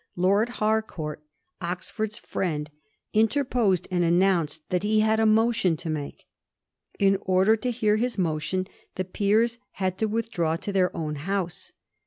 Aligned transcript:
Lord 0.15 0.49
Harcourt, 0.57 1.21
Oxford's 1.61 2.19
ftiend, 2.19 2.69
interposed, 3.13 3.87
and 3.91 4.03
announced 4.03 4.67
that 4.69 4.81
he 4.81 5.01
had 5.01 5.19
a 5.19 5.27
motion 5.27 5.77
to 5.77 5.91
make. 5.91 6.25
In 6.97 7.19
order 7.21 7.55
to 7.57 7.69
hear 7.69 7.97
his 7.97 8.17
motion, 8.17 8.67
the 8.95 9.05
Peers 9.05 9.59
had 9.73 9.99
to 9.99 10.07
withdraw 10.07 10.55
to 10.55 10.71
their 10.73 10.97
own 10.97 11.17
house. 11.17 11.73